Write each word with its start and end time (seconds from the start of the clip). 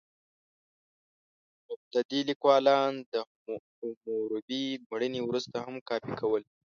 مبتدي 1.69 2.19
لیکوالان 2.29 2.91
د 3.11 3.13
حموربي 3.47 4.63
مړینې 4.89 5.21
وروسته 5.23 5.55
هم 5.65 5.75
کاپي 5.89 6.13
کول. 6.19 6.43